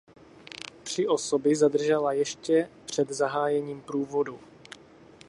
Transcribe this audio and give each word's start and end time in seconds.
Tři 0.83 1.07
osoby 1.07 1.55
zadržela 1.55 2.13
ještě 2.13 2.69
před 2.85 3.09
zahájením 3.09 3.81
průvodu. 3.81 4.39